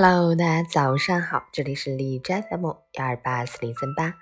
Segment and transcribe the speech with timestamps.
[0.00, 4.14] Hello，大家早上好，这里是荔枝 FM 幺二八四零三八，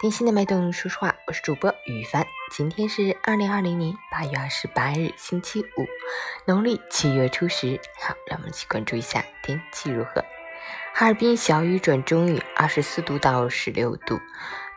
[0.00, 2.26] 贴心的脉动说实话，我是主播雨帆。
[2.50, 5.86] 今天是二零二零年八月二十八日，星期五，
[6.46, 7.78] 农历七月初十。
[8.00, 10.24] 好，让我们一起关注一下天气如何。
[10.94, 14.18] 哈尔滨小雨转中雨，二十四度到十六度，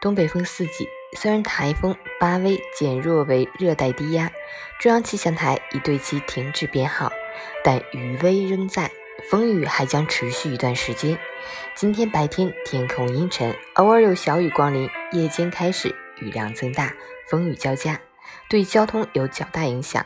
[0.02, 0.86] 东北风四级。
[1.18, 4.29] 虽然台风八威减弱为热带低压，
[4.81, 7.09] 中央气象台已对其停止编号，
[7.63, 8.91] 但余威仍在。
[9.30, 11.17] 风雨还将持续一段时间。
[11.75, 16.93] 今天白天天空阴沉，偶尔有小雨光临，夜间开始雨量增大，
[17.29, 17.99] 风雨交加，
[18.49, 20.05] 对交通有较大影响。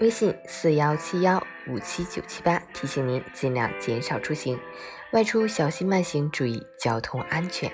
[0.00, 4.58] 微信四幺七幺五七九七八提醒您尽量减少出行，
[5.12, 7.70] 外出小心慢行，注意交通安全。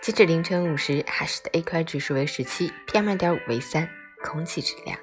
[0.00, 3.88] 截止凌晨五时，哈市的 AQI 指数为十七，PM 二点五为三，
[4.22, 4.98] 空气质量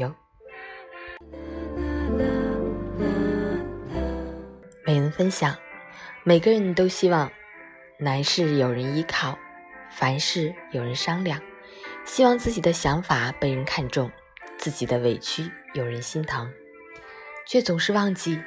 [0.00, 0.12] 优。
[4.88, 5.54] 每人分享：
[6.24, 7.30] 每个人都希望
[7.98, 9.38] 难事有人依靠，
[9.90, 11.38] 凡事有人商量，
[12.06, 14.10] 希望自己的想法被人看重，
[14.56, 16.50] 自己的委屈有人心疼，
[17.46, 18.40] 却总是忘记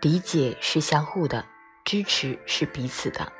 [0.00, 1.46] 理解是相互的，
[1.84, 3.32] 支持是彼此的。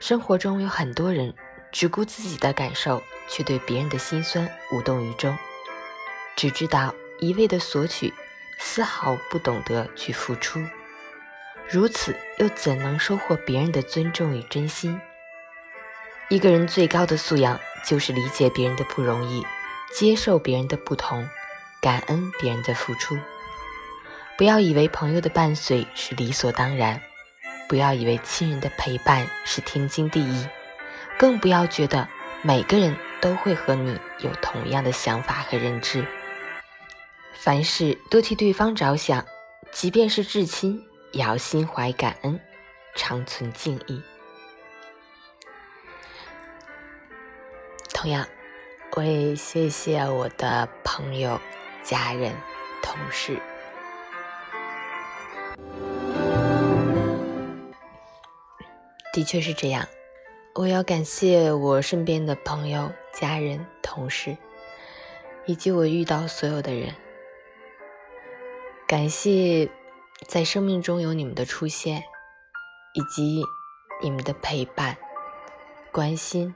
[0.00, 1.32] 生活中有很多人
[1.70, 5.38] 只顾自己的感受，却对别人的心酸无动于衷，
[6.34, 8.12] 只知道一味的索取，
[8.58, 10.58] 丝毫不懂得去付出。
[11.70, 15.00] 如此，又怎能收获别人的尊重与真心？
[16.28, 19.44] 一个人最高的素养，就是理解别人的不容易，
[19.92, 21.28] 接受别人的不同，
[21.80, 23.16] 感恩别人的付出。
[24.36, 27.00] 不要以为朋友的伴随是理所当然，
[27.68, 30.46] 不要以为亲人的陪伴是天经地义，
[31.18, 32.06] 更不要觉得
[32.42, 36.04] 每个人都会和你有同样的想法和认知。
[37.34, 39.24] 凡事多替对方着想，
[39.72, 40.84] 即便是至亲。
[41.14, 42.40] 要心怀感恩，
[42.94, 44.02] 常存敬意。
[47.92, 48.26] 同样，
[48.96, 51.40] 我也谢谢我的朋友、
[51.82, 52.34] 家人、
[52.82, 53.40] 同事。
[59.12, 59.86] 的确是这样，
[60.54, 64.36] 我要感谢我身边的朋友、家人、同事，
[65.46, 66.92] 以及我遇到所有的人。
[68.88, 69.70] 感谢。
[70.26, 72.02] 在生命中有你们的出现，
[72.94, 73.44] 以及
[74.02, 74.96] 你们的陪伴、
[75.92, 76.54] 关心，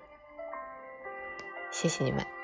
[1.71, 2.38] 谢谢你们。